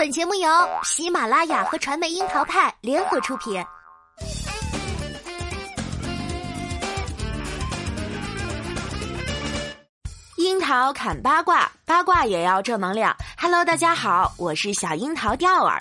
[0.00, 0.48] 本节目由
[0.82, 3.62] 喜马拉雅和传媒樱桃派联合出品。
[10.38, 13.14] 樱桃砍八卦，八卦也要正能量。
[13.38, 15.78] Hello，大家好，我是小樱桃钓儿。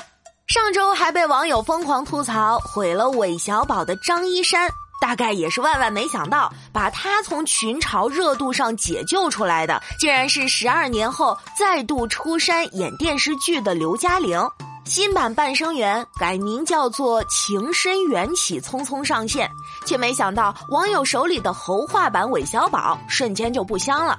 [0.48, 4.70] 上周还被网友疯狂吐槽毁了韦小宝的张一山。
[5.00, 14.40] 大概也是万万没想到，把他从群嘲热度上解救出来的，竟然是十二年后再度出山演电视剧的刘嘉玲。
[14.86, 19.48] 新版《半生缘》改名叫做《情深缘起》，匆匆上线，
[19.86, 24.18] 却没想到网友手里的猴化版韦小宝瞬间就不香了。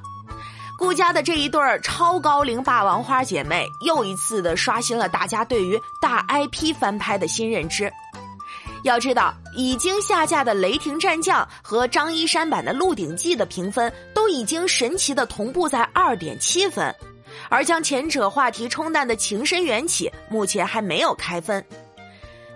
[0.78, 7.92] 顾家的这一对儿超高龄霸王花姐妹，又一次的刷新了大家对于大 IP 翻拍的新认知。
[8.82, 16.94] 要知道，已经下架的《雷霆战将》和张一山版的《鹿鼎记》的评分都已经神奇的同步在二点七分，
[17.48, 21.64] 而将前者话题冲淡的《情深缘起》目前还没有开分。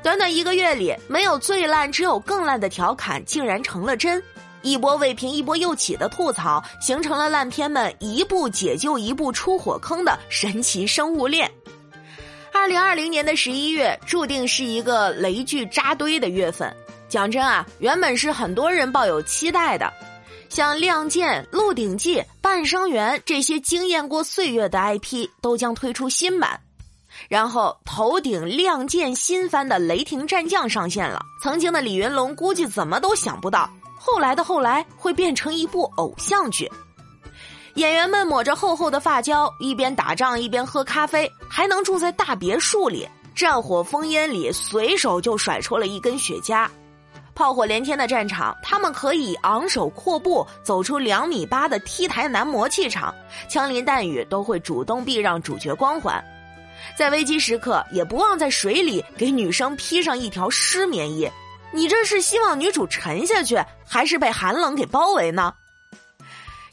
[0.02, 4.22] 短短一个月里，没有最烂，只有更烂的调侃竟然成了真，
[4.62, 11.50] 一波未平一波又起的吐槽，形成了烂片们一步解救一步出火坑的神奇生物链。
[12.64, 16.74] 二零二零年的十一月注定是一个雷剧扎堆的月份。
[17.10, 19.92] 讲真啊，原本是很多人抱有期待的，
[20.48, 26.58] 像《亮剑》《鹿鼎记》《半生缘》这些惊艳过岁月的 IP 都将推出新版。
[27.28, 31.20] 然后头顶《亮剑》新番的《雷霆战将》上线了。
[31.42, 36.66] 曾经的李云龙估计怎么都想不到，后来的后来会变成一部偶像剧。
[37.74, 46.68] 演员们抹着厚厚的发胶，一边打仗一边喝咖啡，还能住在大别墅里，战火烽烟里随手就甩出了一根雪茄。
[47.34, 53.12] 炮火连天的战场，他们可以昂首阔步走出两米八的 T 台男模气场，
[53.48, 56.24] 枪林弹雨都会主动避让主角光环。
[56.96, 61.28] 在危机时刻，也不忘在水里给女生披上一条湿棉衣。
[61.72, 65.52] 你这是希望女主沉下去，还是被寒冷给包围呢？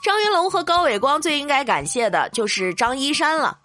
[0.03, 3.55] 张云龙和高伟光最应该感谢的就是张一山了，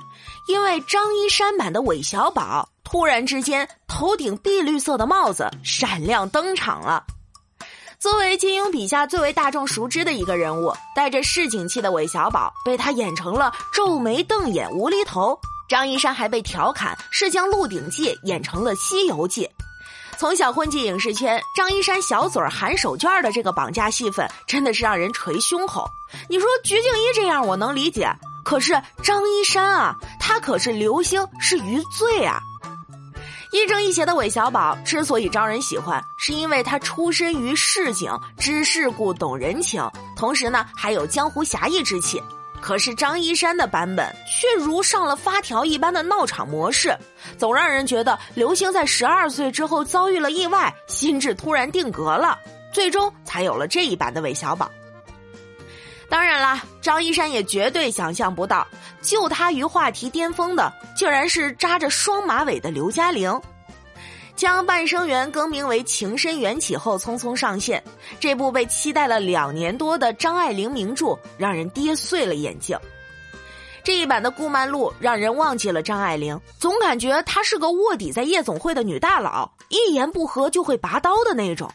[0.48, 7.02] 因为张一山版的韦小宝突然之间头顶碧绿色的帽子闪亮登场了。
[7.98, 15.38] 作为金庸笔下最为大众熟知的一个人物，带着市井气的韦小宝被他演成了皱眉瞪眼无厘头。
[15.68, 19.44] 张一山还被调侃是将《鹿鼎记》演成了《西游记》。
[20.18, 25.88] 从小混进影视圈，张一山小嘴含手绢的这个绑架戏份，真的是让人捶胸口。
[26.28, 28.10] 你说鞠婧祎这样我能理解，
[28.42, 32.40] 可是张一山啊，他可是流星，是余罪啊。
[33.52, 42.22] 亦正亦邪的韦小宝之所以招人喜欢，是因为他出身于市井，知世故，懂人情，同时呢还有江湖侠义之气。
[42.66, 46.92] 可是张一山的版本却如上了发条一般的闹场模式，
[47.38, 52.36] 总让人觉得刘星在十二岁之后遭遇了意外，心智突然定格了，
[52.72, 54.68] 最终才有了这一版的韦小宝。
[56.08, 58.66] 当然啦，张一山也绝对想象不到，
[59.00, 63.40] 救他于话题巅峰的，竟然是扎着双马尾的刘嘉玲。
[64.36, 67.82] 将《半生缘》更名为《情深缘起》后，匆匆上线。
[68.20, 72.78] 这部被期待了两年多的张爱玲名著，让人跌碎了眼镜。
[73.82, 81.72] 这一版的顾漫路让人忘记了张爱玲，总感觉她是个卧底在夜总会的女大佬，一言不合就会拔刀的那种。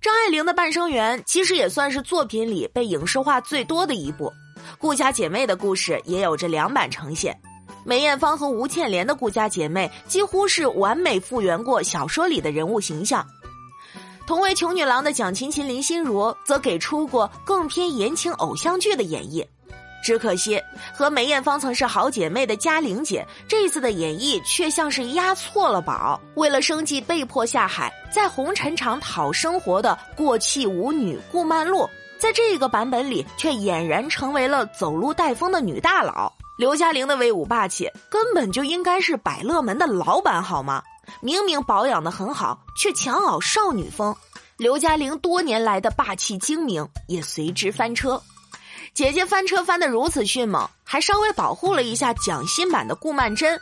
[0.00, 4.32] 张爱玲的《半生缘》其实也算是作品里被影视化最多的一部。
[4.76, 7.38] 顾家姐妹的故事也有着两版呈现。
[7.84, 13.26] 梅艳芳和吴倩莲的顾家姐妹几乎是完美复原过小说里的人物形象，
[14.26, 19.44] 同为穷女郎的蒋勤勤、林心如则给出过更偏言情偶像剧的演绎。
[20.04, 20.60] 只可惜，
[20.92, 31.88] 和梅艳芳曾是好姐妹的嘉玲姐这次的演绎却像是押错了宝，为了生计被迫下海，在红尘场讨生活的过气舞女顾曼璐，
[32.18, 36.32] 在这个版本里却俨然成为了走路带风的女大佬。
[36.62, 40.80] 刘嘉玲的威武霸气根本就应该是百乐门的老板好吗？
[41.20, 44.14] 明明保养的很好，却强熬少女风。
[44.58, 48.22] 刘嘉玲多年来的霸气精明也随之翻车。
[48.94, 53.58] 姐姐翻车翻得如此迅猛，还稍微保护了一下蒋欣版的顾曼桢。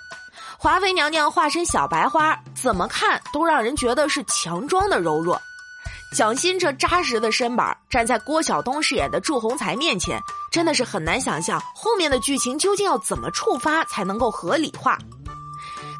[0.58, 5.40] 华妃娘娘化身小白花，怎么看都让人觉得是强装的柔弱。
[6.16, 10.20] 蒋欣这扎实的身板站在郭晓东饰演的祝鸿才面前，
[10.50, 14.98] 真的是很难想象后面的剧情究竟要怎么触发才能够合理化。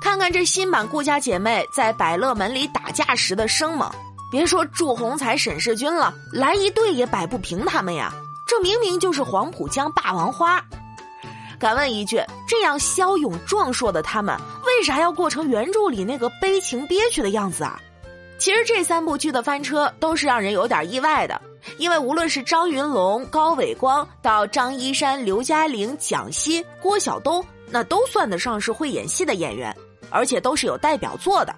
[0.00, 3.88] 看看这新版顾家姐妹在百乐门里打架时的生猛，
[4.32, 8.12] 别说祝鸿才、沈世钧了，来一队也摆不平他们呀！
[8.46, 10.60] 这明明就是黄浦江霸王花。
[11.60, 14.36] 敢问一句，这样骁勇壮硕的他们，
[14.66, 17.78] 为啥要过成原著里那个悲情憋屈的样子啊？
[18.40, 21.38] 其实这三部剧的翻车都是让人有点意外的，
[21.76, 29.76] 因为无论是张云龙、高伟光，到张一山、刘嘉玲、蒋欣、郭晓东，那都算得上是会演戏的演员，
[30.08, 31.54] 而且都是有代表作的。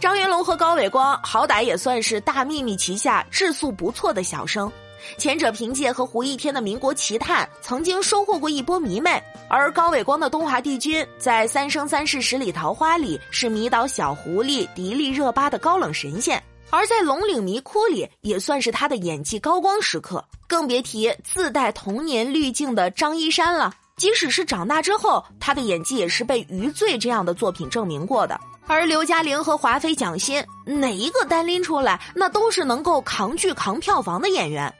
[0.00, 4.70] 张云龙和高伟光好歹也算是大秘密旗下质素不错的小生。
[5.18, 23.72] 前者凭借和胡一天的《民国奇探》曾经收获过一波迷妹，而高伟光的东华帝君在《三生三世十里桃花》里是迷倒小狐狸、迪丽热巴的高冷神仙，而在《龙岭迷窟》里也算是他的演技高光时刻，更别提自带童年滤镜的张一山了。
[23.96, 28.38] 即使是长大之后，他的演技也是被《余罪》这样的作品证明过的。
[28.66, 34.74] 而刘嘉玲和华妃蒋欣，哪一个单拎出来，那都是能够扛剧扛票房的演员。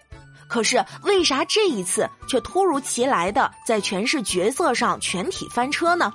[0.48, 6.12] 可是为啥这一次却突如其来的在诠释角色上全体翻车呢？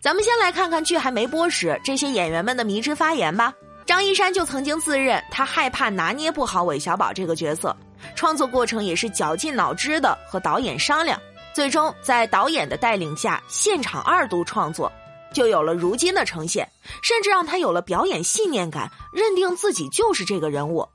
[0.00, 3.52] 咱们先来看看剧还没播时这些演员们的迷之发言吧。
[3.86, 7.76] 张一山就曾经自认他害怕拿捏不好韦小宝这个角色，
[8.14, 11.20] 创作过程也是绞尽脑汁的和导演商量，
[11.52, 14.90] 最终在导演的带领下现场二度创作，
[15.32, 16.68] 就有了如今的呈现，
[17.02, 20.88] 甚至让他有了表演信念感，认定自己就是这个人物。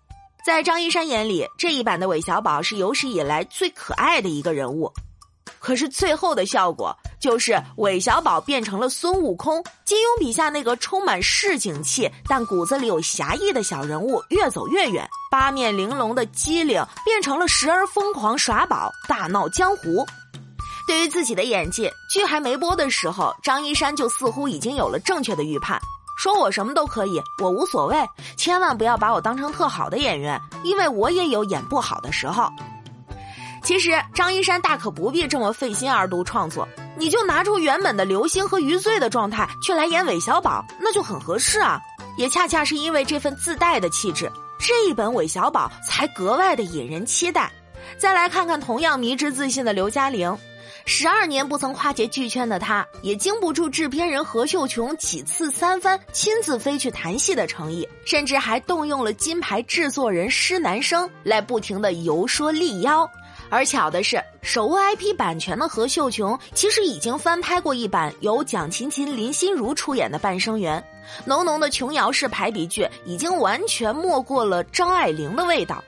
[0.48, 4.90] 在张一山眼里，这一版的韦小宝是有史以来最可爱的一个人物。
[5.60, 20.06] 可是最后的效果就是韦小宝变成了孙悟空，金庸笔下那个充满市井气但骨子里有侠义的小人物越走越远，八面玲珑的机灵变成了时而疯狂耍宝、大闹江湖。
[20.88, 25.78] 对于自己的演技，剧还没播的时候，张一山就似乎已经有了正确的预判。
[26.18, 27.96] 说我什么都可以，我无所谓，
[28.36, 32.52] 千万不要把我当成特好的演员，因为我也有演不好的时候。
[33.64, 36.68] 其实张一山大可不必这么费心二度创作，
[36.98, 41.80] 你就拿出原本的刘星和余罪的状态去来演韦小宝，那就很合适啊。
[42.18, 47.52] 也恰恰是因为这份自带的气质，这一本韦小宝才格外的引人期待。
[47.98, 50.38] 再来看看同样迷之自信的刘嘉玲。
[50.86, 63.10] 十二年不曾跨界剧圈的她，也经不住制片人何秀琼几次三番亲自飞去谈戏的诚意，甚至还动用了金牌制作人施南生来不停的游说力邀。
[63.50, 70.82] 而巧的是，手握 IP 版权的何秀琼其实已经翻拍过一版由蒋勤勤、林心如出演的《半生缘》，
[71.26, 75.84] 浓浓的琼瑶式排比句已经完全没过了张爱玲的味道。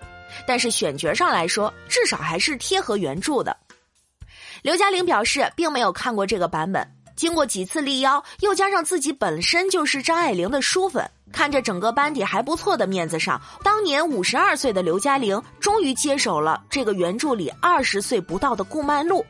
[0.49, 3.55] 但是选角上来说，至少还是贴合原著的。
[4.63, 6.83] 刘嘉玲表示，并没有看过这个版本。
[7.15, 19.23] 经过几次力邀，又加上自己本身就是张爱玲的书粉，看着整个班底还不错的面子上，当年五十二岁的刘嘉玲终于接手了这个原著里二十岁不到的顾曼璐。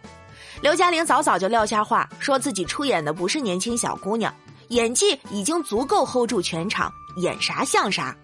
[0.62, 4.34] 刘嘉玲早早就撂下话，说自己出演的不是年轻小姑娘，
[4.70, 8.16] 演技已经足够 hold 住全场，演啥像啥。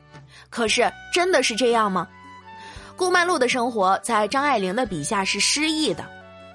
[0.50, 2.08] 可是真的是这样吗？
[2.98, 6.06] 顾曼璐的生活在张爱玲的笔下是失意的。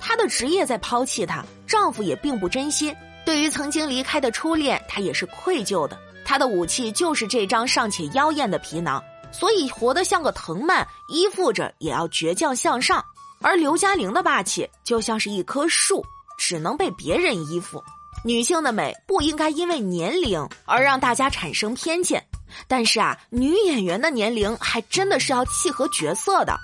[0.01, 2.95] 她的职业在抛弃她，丈夫也并不真心。
[3.25, 5.99] 对于曾经离开的初恋，她也是愧疚的。
[6.25, 13.05] 她的武器就是这张尚且妖艳的皮囊，所以活得像个藤蔓，依附着也要倔强向上。
[13.43, 16.05] 而刘嘉玲的霸气就像是一棵树，
[16.39, 17.83] 只能被别人依附。
[18.25, 22.23] 女性的美不应该因为年龄而让大家产生偏见，
[22.69, 26.59] 但是啊，女演员的年龄还真的是要契合角色的。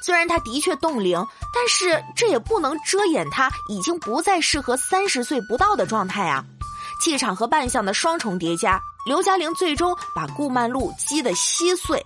[0.00, 1.24] 虽然她的确冻龄，
[1.54, 6.44] 但是这也不能遮掩她已经不再适合三十岁不到的状态啊！
[7.00, 12.04] 气场和扮相的双重叠加，刘嘉玲最终把顾曼璐击得稀碎。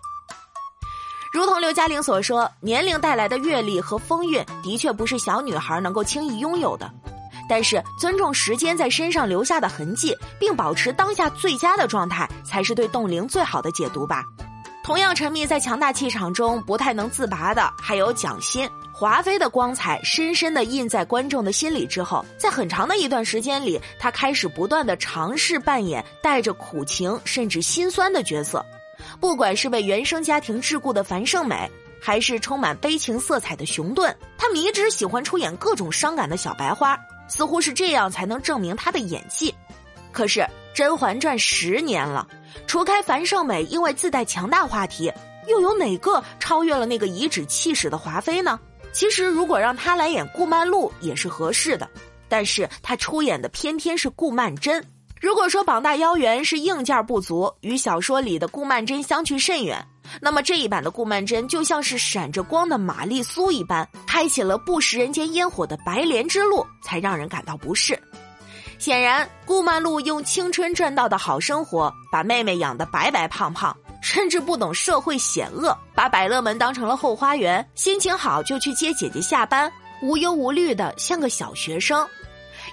[1.33, 6.91] 如同刘嘉玲所说，年龄带来的阅历和风韵的确不是小女孩能够轻易拥有的，
[7.49, 14.25] 但是尊重时间在身上留下的痕迹，并保持当下最佳的状态，才是对冻龄最好的解读吧。
[14.83, 28.65] 同样沉迷在强大气场中不太能自拔的，还有蒋欣、华妃的光彩深深的印在观众的心里之后，在很长的一段时间里，她开始不断的尝试扮演带着苦情甚至心酸的角色，
[29.19, 31.69] 不管是被原生家庭桎梏的樊胜美，
[32.01, 36.97] 还是充满悲情色彩的熊顿，她迷之喜欢出演各种伤感的小白花，
[37.29, 39.55] 似乎是这样才能证明她的演技。
[40.13, 40.41] 可是
[40.75, 42.27] 《甄嬛传》十年了。
[42.67, 45.13] 除开樊胜美，因为自带强大话题，
[45.47, 48.59] 又有哪个超越了那个颐指气使的华妃呢？
[48.93, 51.89] 其实，如果让她来演顾曼璐也是合适的，
[52.29, 54.83] 但是她出演的偏偏是顾曼桢。
[55.21, 59.87] 如果说膀大腰圆是硬件不足，与小说里的顾曼桢相去甚远，
[60.21, 67.99] 那么这一版的顾曼桢就像是闪着光的玛丽苏一般，开启了不食人间烟火的白莲之路，才让人感到不适。
[68.79, 79.73] 显然，顾曼璐用青春赚到的好生活，把妹妹养得白白胖胖，甚至不懂社会险恶，把百乐门当成了后花园，心情好就去接姐姐下班，
[80.03, 82.07] 无忧无虑的像个小学生，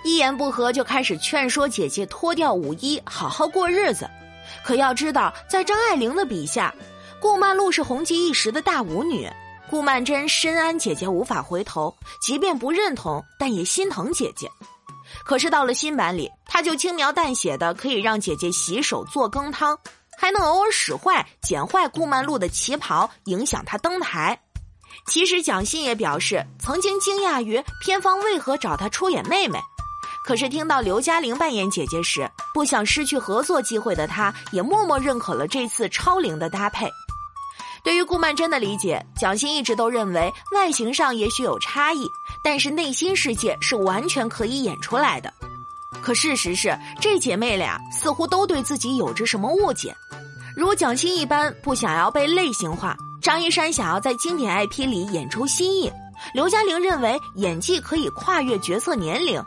[0.04, 4.06] 一言不合就开始劝说姐姐脱掉舞衣，好好过日子。
[4.62, 6.74] 可要知道，在张爱玲的笔下，
[7.24, 9.32] 顾曼璐是红极一时的大舞女，
[9.70, 14.52] 顾曼桢深谙姐姐无法回头，即便不认同，但也心疼姐姐。
[15.24, 19.80] 可是到了新版里，他就轻描淡写的可以让姐姐洗手做羹汤，
[20.18, 24.38] 还能偶尔使坏、剪坏顾曼璐的旗袍，影响她登台。
[25.08, 29.58] 其实蒋欣也表示，曾经惊讶于片方为何找她出演妹妹，
[30.26, 36.92] 可是听到刘嘉玲扮演姐姐时，不想失去合作机会的她，也默默认可了这次超龄的搭配。
[37.84, 42.10] 对于顾曼桢的理解，蒋欣一直都认为外形上也许有差异。
[42.42, 45.32] 但是内心世界是完全可以演出来的，
[46.02, 49.96] 可事实是，这姐妹俩似乎都对自己有着什么误解。
[50.56, 55.92] 如蒋欣一般不想要被类型化，张一山想要在经典 IP 里演出新意，
[56.34, 59.44] 刘嘉玲认为演技可以跨越角色年龄，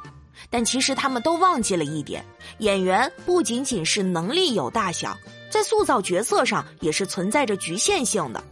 [0.50, 2.24] 但其实他们都忘记了一点：
[2.58, 5.14] 演员不仅仅是能力有大小，
[5.50, 8.42] 在塑造角色上也是存在着局限性的。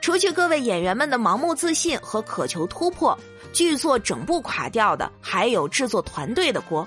[0.00, 3.18] 除去各位演员们的盲目自信和渴求突破。
[3.52, 6.84] 剧作整部垮掉的还有制作团队的锅，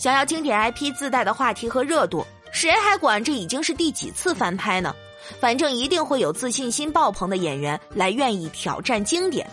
[0.00, 4.92] 想要经典 IP 自带的话题和热度，谁还管这已经是第几次翻拍呢？
[5.40, 9.48] 反正一定会有自信心爆棚的演员来愿意挑战经典，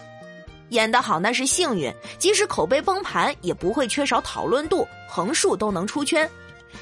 [0.69, 6.27] 演得好那是幸运，即使口碑崩盘也不会缺少讨论度，横竖都能出圈。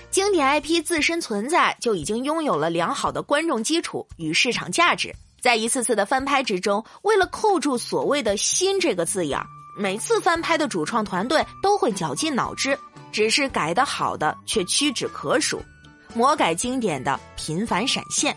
[0.10, 9.46] 经典 IP 自身存在就已经拥有了良好的观众基础与市场价值，在一次次的翻拍之中，为了扣住所谓的新这个字眼儿。
[9.79, 12.75] 每次翻拍的主创团队都会绞尽脑汁，
[13.12, 15.62] 只是改得好的却屈指可数，
[16.15, 18.36] 魔改经典的频繁闪现。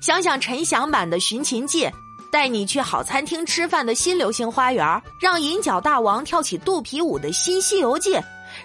[0.00, 1.84] 想想陈翔版的《寻秦记》，
[2.32, 4.84] 带你去好餐厅吃饭的新《流星花园》，
[5.20, 8.14] 让银角大王跳起肚皮舞的新《西游记》，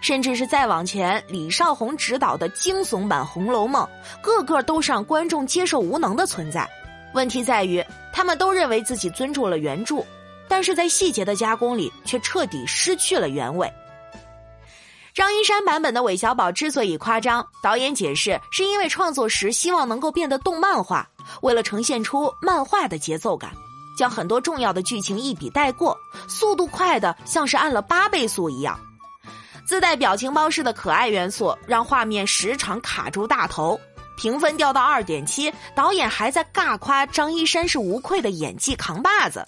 [0.01, 3.83] 甚至是再往前李少红执导的惊悚版《红楼梦》，
[4.21, 6.69] 个个都是让观众接受无能的存在。
[7.13, 7.83] 问题在于，
[8.13, 10.03] 他们都认为自己尊重了原著。
[10.47, 13.67] 但是在细节的加工里，却彻底失去了原味。
[15.11, 21.09] 张一山版本的韦小宝之所以夸张，导演解释是因为创作时希望能够变得动漫化，
[21.41, 23.49] 为了呈现出漫画的节奏感，
[23.97, 25.97] 将很多重要的剧情一笔带过，
[26.27, 28.79] 速度快的像是按了八倍速一样。
[29.65, 33.79] 自带表情包式的可爱元素，让画面时常卡住大头。
[34.17, 39.43] 评分掉到二点七，导演还在尬夸张一山是无愧的演技扛把子。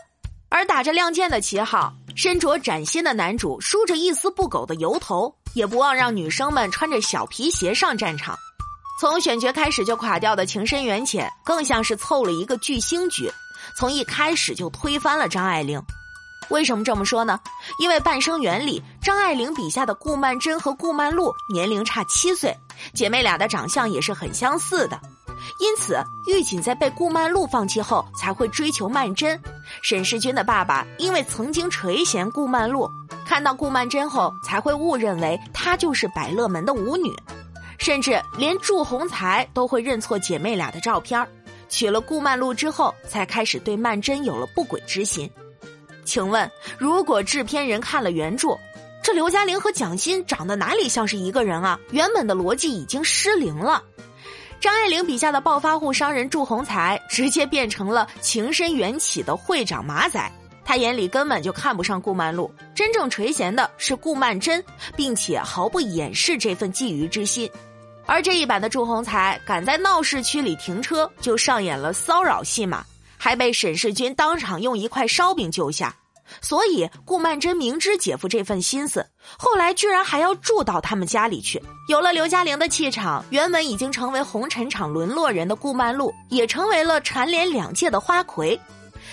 [0.50, 8.38] 而打着亮剑的旗号，身着崭新的男主梳着一丝不苟的油头，也不忘让女生们穿着小皮鞋上战场。
[9.00, 13.32] 从选角开始就垮掉的情深缘浅，更像是凑了一个巨星局，
[13.78, 15.82] 从一开始就推翻了张爱玲。
[16.50, 17.40] 为什么这么说呢？
[17.80, 22.56] 因为《半生缘》里张爱玲笔下的顾曼桢和顾曼璐年龄差七岁，
[22.94, 25.00] 姐妹俩的长相也是很相似的。
[25.60, 29.40] 因此，玉锦在被顾曼璐放弃后，才会追求曼桢。
[29.84, 32.90] 沈世钧的爸爸因为曾经垂涎顾曼璐，
[33.26, 37.16] 看到顾曼桢后，才会误认为她就是百乐门的舞女，
[37.78, 41.26] 甚至连祝鸿才都会认错姐妹俩的照片
[41.70, 45.30] 娶了顾曼璐之后，才开始对曼桢有了不轨之心。
[46.08, 48.58] 请问，如果制片人看了原著，
[49.04, 51.78] 这刘嘉玲和蒋欣长得哪里像是一个人啊？
[51.92, 53.84] 原本的逻辑已经失灵了。
[54.60, 60.32] 张爱玲笔下的暴发户商人祝鸿才，直接变成了情深缘起的会长马仔。
[60.66, 64.62] 他眼里根本就看不上顾曼璐，真正垂涎的是顾曼桢，
[64.96, 67.50] 并且毫不掩饰这份觊觎之心。
[68.06, 72.84] 而这一版的祝鸿才，敢在闹市区里停车，就上演了骚扰戏码，
[73.18, 75.96] 还被沈世钧当场用一块烧饼救下。
[76.42, 79.06] 所以，顾曼桢明知姐夫这份心思，
[79.38, 81.62] 后来居然还要住到他们家里去。
[81.88, 88.60] 有了刘嘉玲的气场，原本已经成为红尘场沦落人的顾曼璐，也成为了蝉联两届的花魁。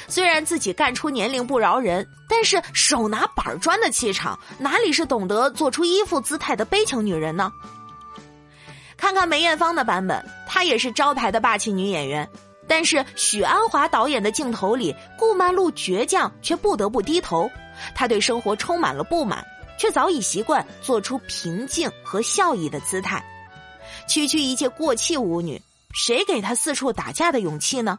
[0.09, 7.49] 虽然自己干出年龄不饶人，但是手拿板砖的气场，哪里是懂得做出依附姿态的悲情女人呢？
[8.97, 12.29] 看看梅艳芳的版本，她也是招牌的霸气女演员。
[12.67, 17.51] 但是许鞍华导演的镜头里，顾曼璐倔强却不得不低头。
[17.95, 19.45] 她对生活充满了不满，
[19.79, 23.25] 却早已习惯做出平静和笑意的姿态。
[24.09, 25.61] 区区一介过气舞女，
[25.93, 27.99] 谁给她四处打架的勇气呢？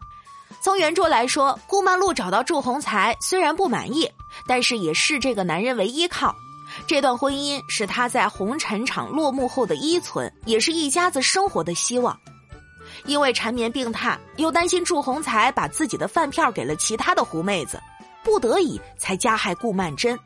[0.62, 4.10] 从原著来说，顾曼璐找到祝鸿才虽然不满意，
[4.48, 6.36] 但是也视这个男人为依靠。
[6.88, 12.18] 这段婚姻是她在红尘场落幕后的依存，也是一家子生活的希望。
[13.06, 17.82] 因为缠绵病榻，又担心祝鸿才把自己的饭票给了其他的狐妹子，
[18.24, 20.18] 不得已才加害顾曼桢。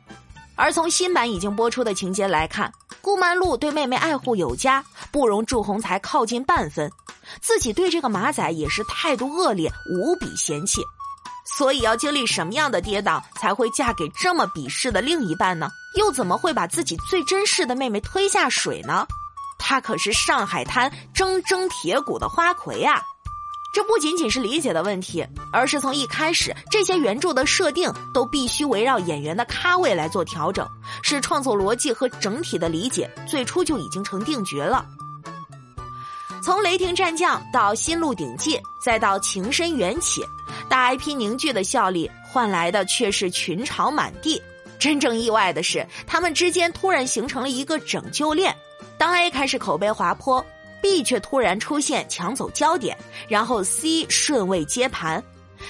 [0.56, 2.70] 而从新版已经播出的情节来看，
[3.00, 6.90] 顾曼璐对妹妹爱护有加，不容祝鸿才靠近半分，
[7.40, 10.82] 自己对这个马仔也是态度恶劣，无比嫌弃。
[11.44, 15.68] 所以要经历什么样的跌宕，才会嫁给这么鄙视的另一半呢？
[15.96, 19.06] 又怎么会把自己最珍视的妹妹推下水呢？
[19.70, 23.00] 他可是上海滩铮铮铁骨的花魁啊！
[23.72, 30.68] 这不仅仅是理解的问题，而是从一开始这些原著的设定都必须围绕演员的咖位来做调整，
[31.04, 34.84] 是创作逻辑和整体的理解最初就已经成定局了。
[36.42, 40.20] 从《雷霆战将》到《新鹿鼎记》，再到《情深缘起》，
[40.68, 44.42] 大 IP 凝聚的效力换来的却是群嘲满地。
[44.80, 48.52] 真正意外的是，他们之间突然形成了一个拯救链。
[49.00, 50.44] 当 A 开始口碑滑坡
[50.82, 52.94] ，B 却突然出现抢走焦点，
[53.28, 55.24] 然后 C 顺位接盘。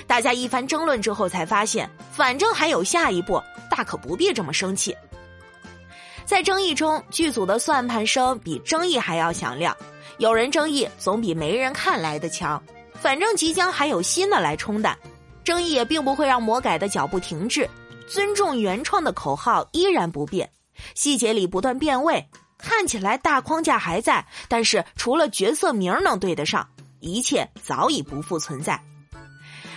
[0.05, 4.93] 大家一番争论之后，才发现反正还有下一步，大可不必这么生气。
[6.25, 9.77] 在争议中，剧组的算盘声比争议还要响亮。
[10.19, 12.61] 有人争议总比没人看来的强，
[12.95, 14.99] 反正即将还有新的来冲淡，
[15.45, 17.71] 争议也并不会让魔改的脚步停滞。
[18.09, 20.51] 尊重原创的口号依然不变，
[20.97, 22.27] 细节里不断变味。
[22.63, 26.67] 看起来大框架还在，但是除了角色名能对得上，
[27.01, 28.81] 一切早已不复存在。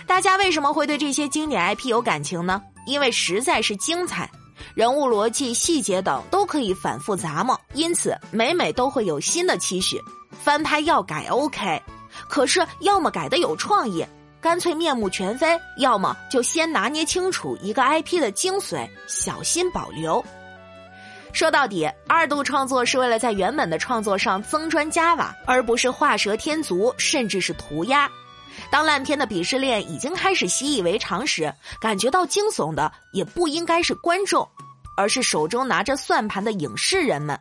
[0.06, 2.62] 大家为什么会对这些经典 IP 有感情呢？
[2.86, 4.30] 因为实在是精彩，
[4.74, 9.98] 人物逻辑、细节等都可以反复咂摸，因此每每都会有新的期许。
[10.30, 11.82] 翻拍要改 OK，
[12.28, 14.04] 可是要么改的有创意，
[14.42, 20.22] 干脆面目全非；要么就先拿捏清楚一个 IP 的精髓，小心保留。
[21.34, 28.08] 说到底，二度创作是为了在原本的创作上增砖加瓦，而不是画蛇添足，甚至是涂鸦。
[28.70, 34.48] 当烂片的鄙视链已经开始习以为常时，感觉到惊悚的也不应该是观众，
[34.96, 37.36] 而是手中拿着算盘的影视人们，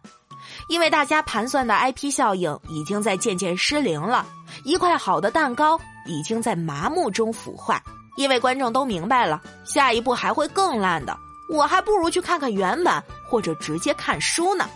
[0.70, 4.26] 因为大家盘算的 IP 效应已经在渐渐失灵了，
[4.66, 7.80] 一块好的蛋糕已经在麻木中腐坏，
[8.18, 11.16] 因为观众都明白了，下一步还会更烂的。
[11.54, 14.68] 我还不如去看看原版，或者直接看书呢。